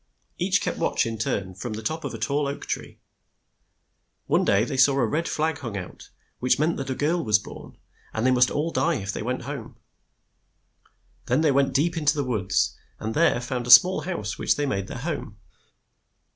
[0.39, 2.97] Each kept watch in turn from the top of a tall oak tree.
[4.25, 7.37] One day they saw a red flag hung out, which meant that a girl was
[7.37, 7.77] born,
[8.11, 9.77] and they must all die if they went home.
[11.27, 14.65] Then they went deep in the woods, and there found a small house which they
[14.65, 15.37] made their home.